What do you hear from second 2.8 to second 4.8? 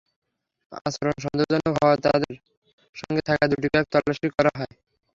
সঙ্গে থাকা দুটি ব্যাগ তল্লাশি করা হয়।